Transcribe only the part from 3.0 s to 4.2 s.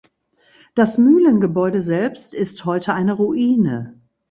Ruine.